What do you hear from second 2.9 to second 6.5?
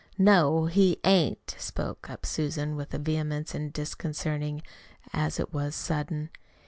a vehemence as disconcerting as it was sudden.